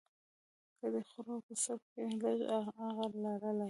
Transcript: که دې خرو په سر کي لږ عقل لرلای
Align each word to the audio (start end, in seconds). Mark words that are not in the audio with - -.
که 0.79 0.85
دې 0.93 1.01
خرو 1.09 1.35
په 1.45 1.53
سر 1.63 1.79
کي 1.91 2.01
لږ 2.23 2.39
عقل 2.53 3.11
لرلای 3.23 3.59